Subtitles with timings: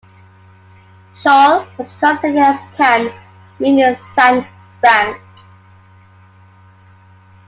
[1.13, 3.13] 'Shoal' was translated as 'Tan'-
[3.59, 5.21] meaning sandbank.